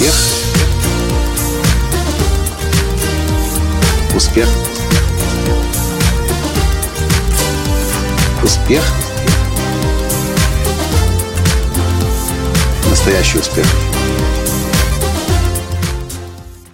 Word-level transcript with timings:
Успех. 0.00 0.14
Успех. 4.16 4.48
Успех. 8.42 8.82
Настоящий 12.88 13.38
успех. 13.40 13.66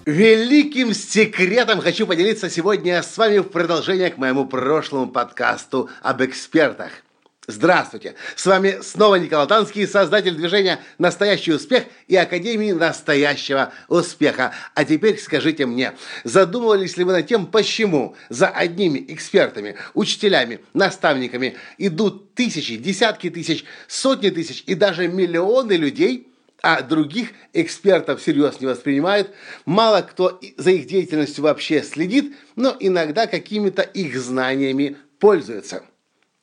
Великим 0.05 0.93
секретом 0.93 1.81
хочу 1.81 2.07
поделиться 2.07 2.49
сегодня 2.49 3.03
с 3.03 3.17
вами 3.17 3.39
в 3.39 3.49
продолжение 3.49 4.09
к 4.09 4.17
моему 4.17 4.45
прошлому 4.45 5.07
подкасту 5.07 5.89
об 6.01 6.23
экспертах. 6.23 6.91
Здравствуйте! 7.49 8.15
С 8.35 8.45
вами 8.45 8.79
снова 8.81 9.15
Николай 9.15 9.47
Танский, 9.47 9.87
создатель 9.87 10.35
движения 10.35 10.81
«Настоящий 10.97 11.53
успех» 11.53 11.85
и 12.09 12.15
Академии 12.17 12.73
«Настоящего 12.73 13.71
успеха». 13.87 14.53
А 14.75 14.83
теперь 14.83 15.17
скажите 15.17 15.65
мне, 15.65 15.93
задумывались 16.25 16.97
ли 16.97 17.05
вы 17.05 17.13
над 17.13 17.25
тем, 17.25 17.45
почему 17.45 18.17
за 18.27 18.49
одними 18.49 19.01
экспертами, 19.07 19.77
учителями, 19.93 20.59
наставниками 20.73 21.55
идут 21.77 22.33
тысячи, 22.33 22.75
десятки 22.75 23.29
тысяч, 23.29 23.63
сотни 23.87 24.29
тысяч 24.29 24.65
и 24.67 24.75
даже 24.75 25.07
миллионы 25.07 25.73
людей– 25.73 26.27
а 26.63 26.81
других 26.81 27.29
экспертов 27.53 28.19
всерьез 28.19 28.59
не 28.59 28.65
воспринимают. 28.65 29.31
Мало 29.65 30.01
кто 30.01 30.41
за 30.57 30.71
их 30.71 30.87
деятельностью 30.87 31.43
вообще 31.43 31.83
следит, 31.83 32.35
но 32.55 32.75
иногда 32.79 33.27
какими-то 33.27 33.83
их 33.83 34.19
знаниями 34.19 34.97
пользуется. 35.19 35.83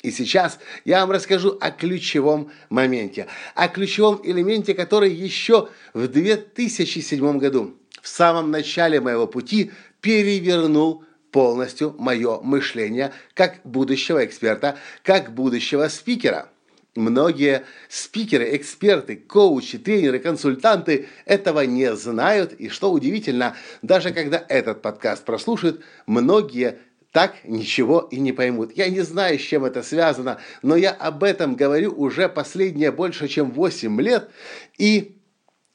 И 0.05 0.11
сейчас 0.11 0.59
я 0.85 1.01
вам 1.01 1.13
расскажу 1.13 1.57
о 1.63 1.71
ключевом 1.71 2.53
моменте, 2.69 3.27
о 3.55 3.69
ключевом 3.69 4.21
элементе, 4.23 4.75
который 4.75 5.11
еще 5.11 5.71
в 5.95 6.09
2007 6.09 7.39
году, 7.39 7.75
в 8.03 8.07
самом 8.07 8.51
начале 8.51 9.01
моего 9.01 9.27
пути, 9.27 9.73
перевернул 10.03 11.07
полностью 11.31 11.97
мое 11.99 12.39
мышление 12.43 13.13
как 13.33 13.61
будущего 13.65 14.23
эксперта, 14.27 14.77
как 15.03 15.33
будущего 15.33 15.89
спикера. 15.89 16.51
Многие 16.95 17.65
спикеры, 17.89 18.55
эксперты, 18.57 19.17
коучи, 19.17 19.79
тренеры, 19.79 20.19
консультанты 20.19 21.09
этого 21.25 21.63
не 21.63 21.97
знают. 21.97 22.53
И 22.53 22.69
что 22.69 22.93
удивительно, 22.93 23.57
даже 23.81 24.13
когда 24.13 24.45
этот 24.51 24.83
подкаст 24.83 25.25
прослушают, 25.25 25.83
многие 26.07 26.79
так 27.15 27.37
ничего 27.45 28.01
и 28.11 28.19
не 28.19 28.33
поймут. 28.33 28.73
Я 28.77 28.91
не 28.91 29.03
знаю, 29.03 29.39
с 29.39 29.43
чем 29.43 29.65
это 29.65 29.85
связано, 29.85 30.41
но 30.63 30.75
я 30.75 30.91
об 30.91 31.23
этом 31.23 31.55
говорю 31.55 31.95
уже 31.97 32.29
последние 32.29 32.91
больше, 32.91 33.29
чем 33.29 33.53
8 33.53 34.01
лет. 34.01 34.31
И 34.79 35.17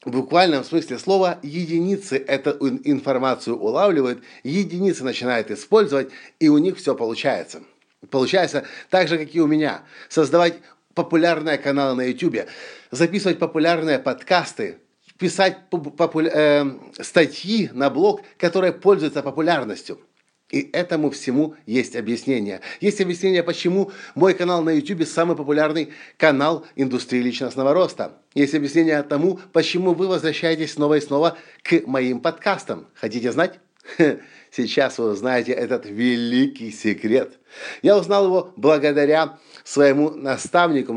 в 0.04 0.10
буквальном 0.10 0.64
смысле 0.64 0.98
слова 0.98 1.38
единицы 1.42 2.18
эту 2.18 2.50
информацию 2.84 3.58
улавливают, 3.58 4.22
единицы 4.44 5.02
начинают 5.02 5.50
использовать, 5.50 6.10
и 6.40 6.50
у 6.50 6.58
них 6.58 6.76
все 6.76 6.94
получается. 6.94 7.62
Получается 8.10 8.66
так 8.90 9.08
же, 9.08 9.16
как 9.16 9.34
и 9.34 9.40
у 9.40 9.46
меня. 9.46 9.84
Создавать 10.10 10.56
популярные 10.94 11.56
каналы 11.56 11.94
на 11.94 12.02
YouTube, 12.02 12.50
записывать 12.90 13.38
популярные 13.38 13.98
подкасты, 13.98 14.76
писать 15.18 15.56
попу- 15.70 16.20
э, 16.20 16.70
статьи 17.00 17.70
на 17.72 17.88
блог, 17.88 18.20
которые 18.36 18.74
пользуются 18.74 19.22
популярностью– 19.22 20.02
и 20.50 20.68
этому 20.72 21.10
всему 21.10 21.54
есть 21.66 21.96
объяснение. 21.96 22.60
Есть 22.80 23.00
объяснение, 23.00 23.42
почему 23.42 23.92
мой 24.14 24.34
канал 24.34 24.62
на 24.62 24.70
YouTube 24.70 25.06
самый 25.06 25.36
популярный 25.36 25.90
канал 26.16 26.66
индустрии 26.76 27.20
личностного 27.20 27.72
роста. 27.72 28.12
Есть 28.34 28.54
объяснение 28.54 29.02
тому, 29.02 29.40
почему 29.52 29.94
вы 29.94 30.08
возвращаетесь 30.08 30.72
снова 30.72 30.94
и 30.94 31.00
снова 31.00 31.36
к 31.62 31.86
моим 31.86 32.20
подкастам. 32.20 32.88
Хотите 32.94 33.32
знать? 33.32 33.60
Сейчас 34.50 34.98
вы 34.98 35.10
узнаете 35.10 35.52
этот 35.52 35.86
великий 35.86 36.70
секрет. 36.70 37.38
Я 37.82 37.96
узнал 37.96 38.26
его 38.26 38.52
благодаря 38.56 39.38
своему 39.64 40.10
наставнику, 40.10 40.96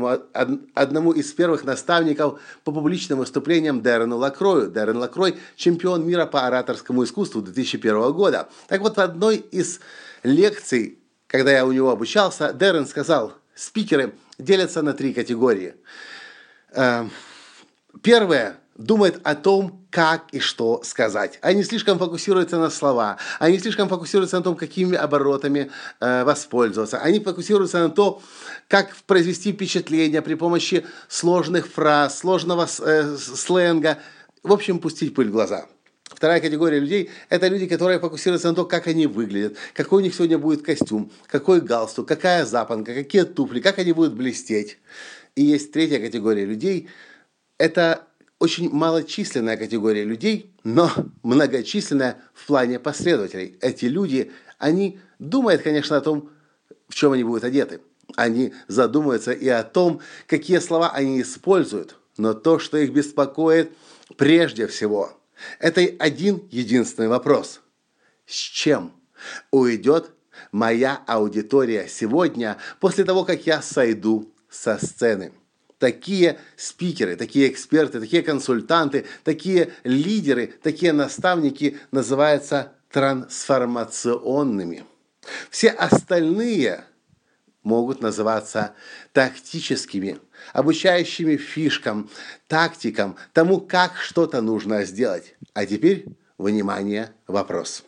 одному 0.74 1.12
из 1.12 1.32
первых 1.32 1.64
наставников 1.64 2.40
по 2.64 2.72
публичным 2.72 3.20
выступлениям 3.20 3.82
Дэрену 3.82 4.16
Лакрою. 4.16 4.70
Дэрен 4.70 4.96
Лакрой– 4.96 5.36
чемпион 5.56 6.06
мира 6.06 6.26
по 6.26 6.46
ораторскому 6.46 7.04
искусству 7.04 7.42
2001 7.42 8.12
года. 8.12 8.48
Так 8.68 8.80
вот, 8.80 8.96
в 8.96 9.00
одной 9.00 9.36
из 9.36 9.80
лекций, 10.22 10.98
когда 11.26 11.52
я 11.52 11.66
у 11.66 11.72
него 11.72 11.90
обучался, 11.90 12.52
Дэрен 12.52 12.86
сказал, 12.86 13.34
спикеры 13.54 14.14
делятся 14.38 14.82
на 14.82 14.94
три 14.94 15.14
категории. 15.14 15.74
Эм, 16.72 17.10
первое– 18.02 18.58
думает 18.76 19.20
о 19.22 19.34
том, 19.34 19.86
как 19.90 20.26
и 20.32 20.40
что 20.40 20.82
сказать. 20.82 21.38
Они 21.42 21.62
слишком 21.62 21.98
фокусируются 21.98 22.58
на 22.58 22.70
слова, 22.70 23.18
они 23.38 23.58
слишком 23.58 23.88
фокусируются 23.88 24.36
на 24.36 24.42
том, 24.42 24.56
какими 24.56 24.96
оборотами 24.96 25.70
э, 26.00 26.24
воспользоваться. 26.24 26.98
Они 26.98 27.20
фокусируются 27.20 27.78
на 27.78 27.90
том, 27.90 28.20
как 28.68 28.94
произвести 29.06 29.52
впечатление 29.52 30.22
при 30.22 30.34
помощи 30.34 30.84
сложных 31.08 31.68
фраз, 31.68 32.18
сложного 32.18 32.66
э, 32.80 33.16
сленга. 33.16 33.98
В 34.42 34.52
общем, 34.52 34.78
пустить 34.78 35.14
пыль 35.14 35.28
в 35.28 35.32
глаза. 35.32 35.66
Вторая 36.04 36.40
категория 36.40 36.80
людей– 36.80 37.10
это 37.28 37.48
люди, 37.48 37.66
которые 37.66 37.98
фокусируются 37.98 38.48
на 38.48 38.54
том, 38.54 38.68
как 38.68 38.86
они 38.86 39.06
выглядят, 39.06 39.56
какой 39.72 40.02
у 40.02 40.04
них 40.04 40.14
сегодня 40.14 40.38
будет 40.38 40.62
костюм, 40.62 41.10
какой 41.26 41.60
галстук, 41.60 42.06
какая 42.06 42.44
запонка, 42.44 42.94
какие 42.94 43.22
туфли, 43.22 43.60
как 43.60 43.78
они 43.78 43.92
будут 43.92 44.14
блестеть. 44.14 44.78
И 45.34 45.42
есть 45.42 45.72
третья 45.72 45.98
категория 45.98 46.44
людей– 46.44 46.88
это 47.58 48.06
очень 48.38 48.70
малочисленная 48.70 49.56
категория 49.56 50.04
людей, 50.04 50.54
но 50.64 50.90
многочисленная 51.22 52.22
в 52.34 52.46
плане 52.46 52.78
последователей. 52.78 53.56
Эти 53.60 53.86
люди, 53.86 54.32
они 54.58 54.98
думают, 55.18 55.62
конечно, 55.62 55.96
о 55.96 56.00
том, 56.00 56.30
в 56.88 56.94
чем 56.94 57.12
они 57.12 57.24
будут 57.24 57.44
одеты. 57.44 57.80
Они 58.16 58.52
задумываются 58.68 59.32
и 59.32 59.48
о 59.48 59.62
том, 59.62 60.00
какие 60.26 60.58
слова 60.58 60.90
они 60.90 61.22
используют. 61.22 61.96
Но 62.16 62.34
то, 62.34 62.58
что 62.58 62.76
их 62.76 62.92
беспокоит 62.92 63.72
прежде 64.16 64.66
всего, 64.66 65.18
это 65.58 65.80
один 65.98 66.46
единственный 66.50 67.08
вопрос. 67.08 67.60
С 68.26 68.34
чем 68.34 68.92
уйдет 69.50 70.10
моя 70.52 71.02
аудитория 71.06 71.88
сегодня 71.88 72.58
после 72.80 73.04
того, 73.04 73.24
как 73.24 73.46
я 73.46 73.62
сойду 73.62 74.32
со 74.48 74.78
сцены? 74.84 75.32
Такие 75.84 76.38
спикеры, 76.56 77.14
такие 77.14 77.50
эксперты, 77.50 78.00
такие 78.00 78.22
консультанты, 78.22 79.04
такие 79.22 79.74
лидеры, 79.84 80.54
такие 80.62 80.94
наставники 80.94 81.78
называются 81.90 82.72
трансформационными. 82.90 84.84
Все 85.50 85.68
остальные 85.68 86.84
могут 87.62 88.00
называться 88.00 88.72
тактическими, 89.12 90.20
обучающими 90.54 91.36
фишкам, 91.36 92.08
тактикам, 92.48 93.16
тому, 93.34 93.60
как 93.60 93.98
что-то 93.98 94.40
нужно 94.40 94.86
сделать. 94.86 95.34
А 95.52 95.66
теперь, 95.66 96.06
внимание, 96.38 97.12
вопрос. 97.26 97.84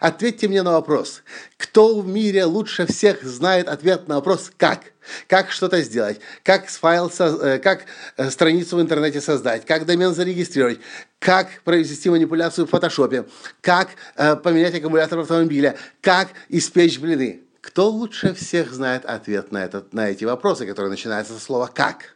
Ответьте 0.00 0.48
мне 0.48 0.62
на 0.62 0.72
вопрос, 0.72 1.22
кто 1.56 1.98
в 1.98 2.06
мире 2.06 2.44
лучше 2.44 2.86
всех 2.86 3.22
знает 3.22 3.68
ответ 3.68 4.08
на 4.08 4.16
вопрос 4.16 4.50
«как»? 4.56 4.80
Как 5.26 5.50
что-то 5.50 5.82
сделать, 5.82 6.20
как, 6.44 6.68
файл, 6.68 7.10
э, 7.18 7.58
как 7.58 7.86
э, 8.16 8.30
страницу 8.30 8.76
в 8.76 8.80
интернете 8.80 9.20
создать, 9.20 9.66
как 9.66 9.84
домен 9.84 10.14
зарегистрировать, 10.14 10.78
как 11.18 11.48
провести 11.64 12.08
манипуляцию 12.08 12.66
в 12.66 12.70
фотошопе, 12.70 13.24
как 13.60 13.88
э, 14.14 14.36
поменять 14.36 14.76
аккумулятор 14.76 15.18
автомобиля, 15.18 15.76
как 16.00 16.28
испечь 16.48 17.00
блины. 17.00 17.40
Кто 17.60 17.90
лучше 17.90 18.32
всех 18.34 18.72
знает 18.72 19.04
ответ 19.04 19.50
на, 19.50 19.64
этот, 19.64 19.92
на 19.92 20.08
эти 20.08 20.24
вопросы, 20.24 20.66
которые 20.66 20.90
начинаются 20.90 21.32
со 21.34 21.40
слова 21.40 21.66
«как»? 21.66 22.14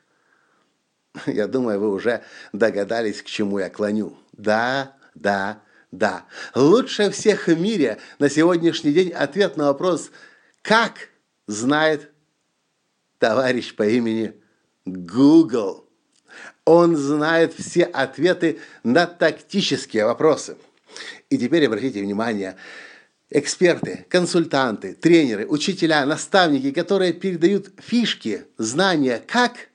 Я 1.27 1.49
думаю, 1.49 1.81
вы 1.81 1.93
уже 1.93 2.23
догадались, 2.53 3.23
к 3.23 3.27
чему 3.27 3.59
я 3.59 3.71
клоню. 3.71 4.17
Да, 4.33 4.97
да, 5.15 5.61
да. 5.93 6.27
Лучше 6.55 7.11
всех 7.11 7.47
в 7.47 7.59
мире 7.59 7.99
на 8.19 8.29
сегодняшний 8.29 8.93
день 8.93 9.11
ответ 9.11 9.57
на 9.57 9.67
вопрос 9.67 10.11
«как» 10.63 11.11
знает 11.47 12.11
товарищ 13.19 13.75
по 13.75 13.87
имени 13.87 14.35
Google. 14.85 15.89
Он 16.65 16.97
знает 16.97 17.55
все 17.55 17.85
ответы 17.85 18.59
на 18.83 19.07
тактические 19.07 20.05
вопросы. 20.05 20.57
И 21.31 21.39
теперь 21.39 21.67
обратите 21.67 22.03
внимание, 22.03 22.57
эксперты, 23.31 24.07
консультанты, 24.09 24.95
тренеры, 24.95 25.47
учителя, 25.47 26.05
наставники, 26.05 26.73
которые 26.73 27.13
передают 27.13 27.71
фишки, 27.79 28.45
знания, 28.59 29.23
как 29.27 29.69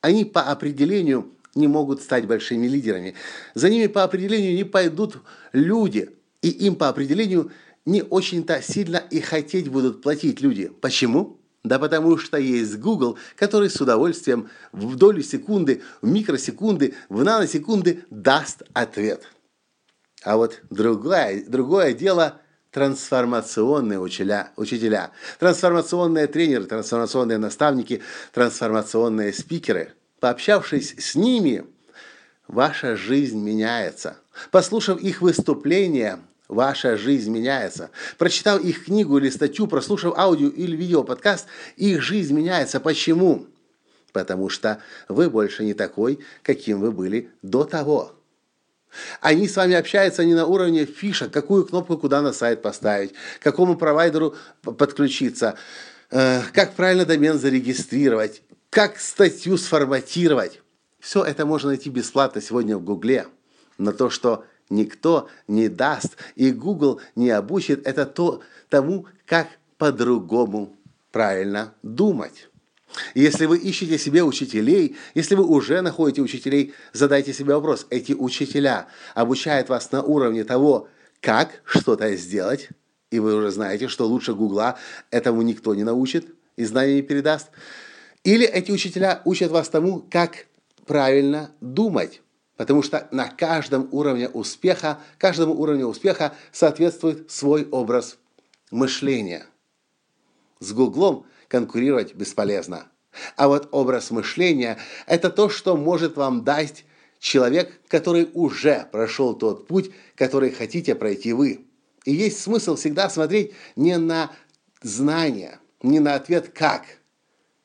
они 0.00 0.24
по 0.24 0.42
определению 0.42 1.35
не 1.56 1.66
могут 1.66 2.02
стать 2.02 2.26
большими 2.26 2.66
лидерами. 2.66 3.14
За 3.54 3.68
ними 3.68 3.86
по 3.86 4.04
определению 4.04 4.54
не 4.54 4.64
пойдут 4.64 5.18
люди, 5.52 6.10
и 6.42 6.50
им 6.50 6.76
по 6.76 6.88
определению 6.88 7.50
не 7.84 8.02
очень-то 8.02 8.62
сильно 8.62 8.96
и 8.96 9.20
хотеть 9.20 9.68
будут 9.68 10.02
платить 10.02 10.40
люди. 10.40 10.70
Почему? 10.80 11.40
Да 11.64 11.80
потому 11.80 12.16
что 12.18 12.36
есть 12.36 12.78
Google, 12.78 13.18
который 13.34 13.70
с 13.70 13.80
удовольствием 13.80 14.50
в 14.70 14.94
долю 14.94 15.22
секунды, 15.22 15.82
в 16.00 16.08
микросекунды, 16.08 16.94
в 17.08 17.24
наносекунды 17.24 18.04
даст 18.10 18.62
ответ. 18.72 19.24
А 20.22 20.36
вот 20.36 20.60
другое, 20.70 21.44
другое 21.48 21.92
дело– 21.92 22.40
трансформационные 22.70 23.98
учителя, 23.98 24.52
учителя, 24.56 25.10
трансформационные 25.38 26.26
тренеры, 26.26 26.64
трансформационные 26.64 27.38
наставники, 27.38 28.02
трансформационные 28.34 29.32
спикеры. 29.32 29.94
Пообщавшись 30.20 30.94
с 30.98 31.14
ними, 31.14 31.64
ваша 32.48 32.96
жизнь 32.96 33.38
меняется. 33.38 34.16
Послушав 34.50 35.00
их 35.00 35.22
выступления, 35.22 36.20
Ваша 36.48 36.96
жизнь 36.96 37.30
меняется. 37.30 37.90
Прочитав 38.18 38.62
их 38.62 38.84
книгу 38.84 39.18
или 39.18 39.30
статью, 39.30 39.66
прослушав 39.66 40.16
аудио 40.16 40.48
или 40.48 40.76
видео 40.76 41.02
подкаст, 41.02 41.46
их 41.76 42.02
жизнь 42.02 42.34
меняется. 42.34 42.78
Почему? 42.78 43.46
Потому 44.12 44.48
что 44.48 44.80
вы 45.08 45.28
больше 45.28 45.64
не 45.64 45.74
такой, 45.74 46.20
каким 46.42 46.80
вы 46.80 46.92
были 46.92 47.30
до 47.42 47.64
того. 47.64 48.12
Они 49.20 49.48
с 49.48 49.56
вами 49.56 49.74
общаются 49.74 50.24
не 50.24 50.34
на 50.34 50.46
уровне 50.46 50.86
фишек, 50.86 51.32
какую 51.32 51.66
кнопку 51.66 51.98
куда 51.98 52.22
на 52.22 52.32
сайт 52.32 52.62
поставить, 52.62 53.12
к 53.40 53.42
какому 53.42 53.76
провайдеру 53.76 54.36
подключиться, 54.62 55.56
э, 56.10 56.42
как 56.52 56.74
правильно 56.74 57.04
домен 57.04 57.38
зарегистрировать, 57.38 58.42
как 58.76 59.00
статью 59.00 59.56
сформатировать. 59.56 60.60
Все 61.00 61.24
это 61.24 61.46
можно 61.46 61.70
найти 61.70 61.88
бесплатно 61.88 62.42
сегодня 62.42 62.76
в 62.76 62.84
Гугле. 62.84 63.26
Но 63.78 63.90
то, 63.90 64.10
что 64.10 64.44
никто 64.68 65.30
не 65.48 65.70
даст, 65.70 66.18
и 66.34 66.50
Google 66.50 67.00
не 67.14 67.30
обучит, 67.30 67.86
это 67.86 68.04
то, 68.04 68.42
тому, 68.68 69.06
как 69.24 69.48
по-другому 69.78 70.76
правильно 71.10 71.72
думать. 71.82 72.50
Если 73.14 73.46
вы 73.46 73.56
ищете 73.56 73.96
себе 73.96 74.22
учителей, 74.22 74.98
если 75.14 75.36
вы 75.36 75.46
уже 75.46 75.80
находите 75.80 76.20
учителей, 76.20 76.74
задайте 76.92 77.32
себе 77.32 77.54
вопрос. 77.54 77.86
Эти 77.88 78.12
учителя 78.12 78.88
обучают 79.14 79.70
вас 79.70 79.90
на 79.90 80.02
уровне 80.02 80.44
того, 80.44 80.86
как 81.22 81.62
что-то 81.64 82.14
сделать, 82.16 82.68
и 83.10 83.20
вы 83.20 83.36
уже 83.36 83.52
знаете, 83.52 83.88
что 83.88 84.06
лучше 84.06 84.34
Гугла 84.34 84.78
этому 85.10 85.40
никто 85.40 85.74
не 85.74 85.82
научит 85.82 86.26
и 86.56 86.64
знания 86.66 86.96
не 86.96 87.02
передаст. 87.02 87.48
Или 88.26 88.44
эти 88.44 88.72
учителя 88.72 89.22
учат 89.24 89.52
вас 89.52 89.68
тому, 89.68 90.04
как 90.10 90.46
правильно 90.84 91.52
думать. 91.60 92.22
Потому 92.56 92.82
что 92.82 93.06
на 93.12 93.28
каждом 93.28 93.88
уровне 93.92 94.28
успеха, 94.28 94.98
каждому 95.16 95.54
уровню 95.54 95.86
успеха 95.86 96.34
соответствует 96.50 97.30
свой 97.30 97.68
образ 97.70 98.18
мышления. 98.72 99.46
С 100.58 100.72
Гуглом 100.72 101.24
конкурировать 101.46 102.16
бесполезно. 102.16 102.88
А 103.36 103.46
вот 103.46 103.68
образ 103.70 104.10
мышления– 104.10 104.76
это 105.06 105.30
то, 105.30 105.48
что 105.48 105.76
может 105.76 106.16
вам 106.16 106.42
дать 106.42 106.84
человек, 107.20 107.80
который 107.86 108.28
уже 108.34 108.88
прошел 108.90 109.34
тот 109.34 109.68
путь, 109.68 109.92
который 110.16 110.50
хотите 110.50 110.96
пройти 110.96 111.32
вы. 111.32 111.64
И 112.04 112.12
есть 112.12 112.40
смысл 112.40 112.74
всегда 112.74 113.08
смотреть 113.08 113.52
не 113.76 113.96
на 113.98 114.32
знания, 114.82 115.60
не 115.80 116.00
на 116.00 116.16
ответ 116.16 116.48
«как», 116.48 116.82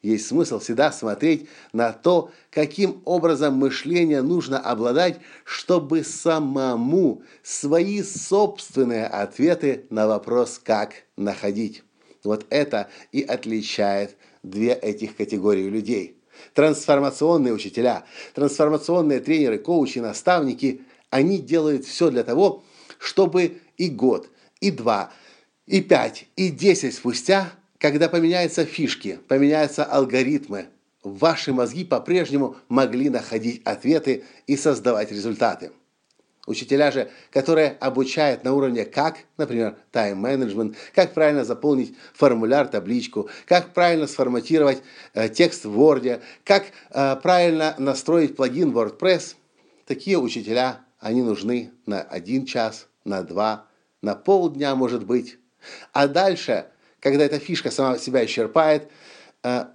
есть 0.01 0.27
смысл 0.27 0.59
всегда 0.59 0.91
смотреть 0.91 1.47
на 1.73 1.93
то, 1.93 2.31
каким 2.49 3.01
образом 3.05 3.55
мышления 3.55 4.21
нужно 4.21 4.59
обладать, 4.59 5.19
чтобы 5.43 6.03
самому 6.03 7.21
свои 7.43 8.01
собственные 8.01 9.05
ответы 9.05 9.85
на 9.89 10.07
вопрос 10.07 10.59
«как» 10.63 11.03
находить. 11.17 11.83
Вот 12.23 12.45
это 12.49 12.89
и 13.11 13.21
отличает 13.21 14.17
две 14.43 14.73
этих 14.73 15.15
категории 15.15 15.69
людей. 15.69 16.17
Трансформационные 16.53 17.53
учителя, 17.53 18.03
трансформационные 18.33 19.19
тренеры, 19.19 19.59
коучи, 19.59 19.99
наставники, 19.99 20.81
они 21.11 21.37
делают 21.37 21.85
все 21.85 22.09
для 22.09 22.23
того, 22.23 22.63
чтобы 22.97 23.59
и 23.77 23.89
год, 23.89 24.29
и 24.59 24.71
два, 24.71 25.11
и 25.67 25.81
пять, 25.81 26.25
и 26.35 26.49
десять 26.49 26.95
спустя 26.95 27.51
когда 27.81 28.09
поменяются 28.09 28.63
фишки, 28.63 29.19
поменяются 29.27 29.83
алгоритмы, 29.83 30.67
ваши 31.03 31.51
мозги 31.51 31.83
по-прежнему 31.83 32.55
могли 32.69 33.09
находить 33.09 33.63
ответы 33.65 34.23
и 34.45 34.55
создавать 34.55 35.11
результаты. 35.11 35.71
Учителя 36.45 36.91
же, 36.91 37.09
которые 37.31 37.69
обучают 37.79 38.43
на 38.43 38.53
уровне 38.53 38.85
как, 38.85 39.17
например, 39.37 39.77
тайм-менеджмент, 39.91 40.75
как 40.93 41.13
правильно 41.13 41.43
заполнить 41.43 41.95
формуляр, 42.13 42.67
табличку, 42.67 43.29
как 43.47 43.73
правильно 43.73 44.05
сформатировать 44.05 44.83
э, 45.13 45.29
текст 45.29 45.65
в 45.65 45.79
Word, 45.79 46.21
как 46.43 46.65
э, 46.91 47.15
правильно 47.15 47.75
настроить 47.79 48.35
плагин 48.35 48.71
WordPress, 48.71 49.35
такие 49.87 50.19
учителя, 50.19 50.81
они 50.99 51.23
нужны 51.23 51.71
на 51.87 52.01
один 52.01 52.45
час, 52.45 52.87
на 53.05 53.23
два, 53.23 53.65
на 54.03 54.13
полдня, 54.13 54.75
может 54.75 55.05
быть. 55.05 55.37
А 55.93 56.07
дальше 56.07 56.65
когда 57.01 57.25
эта 57.25 57.39
фишка 57.39 57.71
сама 57.71 57.97
себя 57.97 58.23
исчерпает, 58.23 58.89
э, 59.43 59.65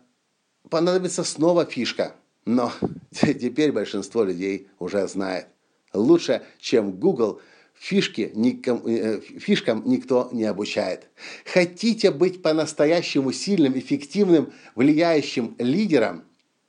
понадобится 0.70 1.24
снова 1.24 1.66
фишка. 1.66 2.14
Но 2.46 2.72
теперь 3.10 3.72
большинство 3.72 4.24
людей 4.24 4.68
уже 4.78 5.06
знает. 5.08 5.48
Лучше, 5.92 6.42
чем 6.58 6.92
Google, 6.92 7.40
фишки 7.74 8.30
ником, 8.34 8.82
э, 8.86 9.20
фишкам 9.20 9.82
никто 9.84 10.30
не 10.32 10.44
обучает. 10.44 11.08
Хотите 11.44 12.10
быть 12.12 12.42
по-настоящему 12.42 13.32
сильным, 13.32 13.76
эффективным, 13.78 14.52
влияющим 14.76 15.56
лидером? 15.58 16.24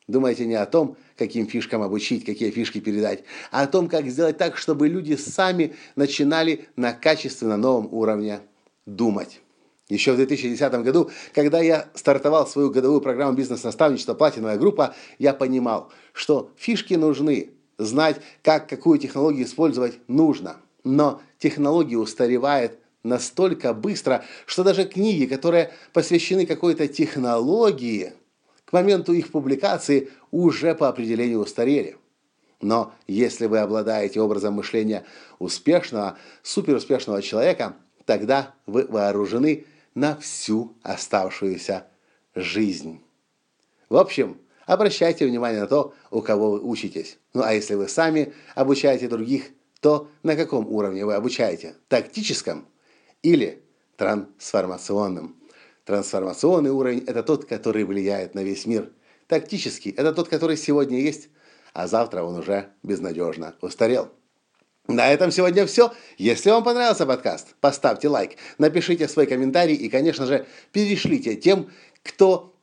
Думайте 0.07 0.45
не 0.45 0.55
о 0.55 0.65
том, 0.65 0.97
каким 1.17 1.47
фишкам 1.47 1.83
обучить, 1.83 2.25
какие 2.25 2.49
фишки 2.49 2.79
передать, 2.79 3.23
а 3.51 3.63
о 3.63 3.67
том, 3.67 3.89
как 3.89 4.07
сделать 4.07 4.37
так, 4.37 4.57
чтобы 4.57 4.87
люди 4.87 5.15
сами 5.15 5.75
начинали 5.95 6.65
на 6.77 6.93
качественно 6.93 7.57
новом 7.57 7.93
уровне 7.93 8.39
думать. 8.85 9.41
Еще 9.89 10.11
в 10.11 10.17
2010 10.17 10.73
году, 10.83 11.09
когда 11.33 11.61
я 11.61 11.87
стартовал 11.93 12.45
свою 12.45 12.71
годовую 12.71 12.99
программу 12.99 13.37
бизнес-наставничества 13.37 14.15
«Платиновая 14.15 14.57
группа», 14.57 14.93
я 15.17 15.33
понимал, 15.33 15.91
что 16.11 16.51
фишки 16.57 16.95
нужны, 16.95 17.51
знать, 17.77 18.17
как 18.43 18.67
какую 18.67 18.99
технологию 18.99 19.45
использовать 19.45 19.99
нужно. 20.07 20.57
Но 20.83 21.21
технология 21.37 21.97
устаревает 21.97 22.79
настолько 23.03 23.73
быстро, 23.73 24.25
что 24.45 24.63
даже 24.63 24.83
книги, 24.83 25.25
которые 25.25 25.71
посвящены 25.93 26.45
какой-то 26.45 26.87
технологии, 26.87 28.13
к 28.65 28.73
моменту 28.73 29.13
их 29.13 29.31
публикации 29.31 30.09
уже 30.31 30.75
по 30.75 30.89
определению 30.89 31.39
устарели. 31.39 31.95
Но 32.59 32.93
если 33.07 33.45
вы 33.45 33.59
обладаете 33.59 34.19
образом 34.19 34.55
мышления 34.55 35.05
успешного, 35.39 36.17
суперуспешного 36.41 37.21
человека, 37.21 37.75
тогда 38.05 38.55
вы 38.65 38.85
вооружены 38.85 39.65
на 39.97 40.15
всю 40.15 40.77
оставшуюся 40.83 41.87
жизнь. 42.35 43.01
В 43.89 43.97
общем, 43.97 44.39
обращайте 44.67 45.25
внимание 45.25 45.61
на 45.61 45.65
то, 45.67 45.95
у 46.11 46.21
кого 46.21 46.51
вы 46.51 46.59
учитесь. 46.61 47.17
Ну 47.33 47.41
а 47.41 47.51
если 47.51 47.73
вы 47.73 47.87
сами 47.87 48.31
обучаете 48.53 49.07
других, 49.07 49.45
то 49.81 50.07
на 50.21 50.35
каком 50.35 50.67
уровне 50.67 51.03
вы 51.03 51.15
обучаете? 51.15 51.77
Тактическом 51.87 52.67
или 53.23 53.63
трансформационном? 53.95 55.35
Трансформационный 55.83 56.69
уровень– 56.69 57.03
это 57.07 57.23
тот, 57.23 57.45
который 57.45 57.83
влияет 57.83 58.35
на 58.35 58.43
весь 58.43 58.67
мир. 58.67 58.91
Тактический– 59.25 59.89
это 59.97 60.13
тот, 60.13 60.27
который 60.27 60.57
сегодня 60.57 60.99
есть, 60.99 61.29
а 61.73 61.87
завтра 61.87 62.21
он 62.21 62.35
уже 62.35 62.69
безнадежно 62.83 63.55
устарел. 63.61 64.11
На 64.87 65.09
этом 65.09 65.31
сегодня 65.31 65.65
все. 65.65 65.93
Если 66.17 66.49
вам 66.49 66.63
понравился 66.63 67.05
подкаст, 67.05 67.55
поставьте 67.59 68.07
лайк, 68.07 68.37
напишите 68.57 69.07
свой 69.07 69.27
комментарий 69.27 69.75
и, 69.75 69.89
конечно 69.89 70.25
же, 70.25 70.45
перешлите 70.71 71.35
тем, 71.35 71.69
кто 72.03 72.55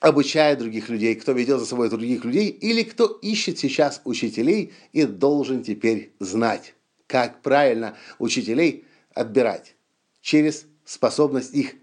обучает 0.00 0.58
других 0.58 0.88
людей, 0.88 1.14
кто 1.14 1.32
ведет 1.32 1.60
за 1.60 1.66
собой 1.66 1.90
других 1.90 2.24
людей 2.24 2.48
или 2.48 2.82
кто 2.82 3.06
ищет 3.06 3.58
сейчас 3.58 4.00
учителей 4.04 4.72
и 4.92 5.04
должен 5.04 5.62
теперь 5.62 6.12
знать, 6.18 6.74
как 7.06 7.42
правильно 7.42 7.96
учителей 8.18 8.86
отбирать 9.14 9.74
через 10.22 10.66
способность 10.84 11.54
их 11.54 11.74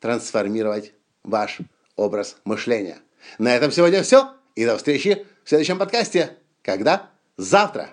трансформировать 0.00 0.92
ваш 1.22 1.58
образ 1.96 2.36
мышления. 2.44 2.98
На 3.38 3.54
этом 3.54 3.70
сегодня 3.70 4.02
все. 4.02 4.32
И 4.56 4.66
до 4.66 4.76
встречи 4.76 5.26
в 5.44 5.48
следующем 5.48 5.78
подкасте. 5.78 6.36
Когда? 6.62 7.10
Завтра. 7.36 7.90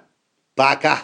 Пока! 0.55 1.03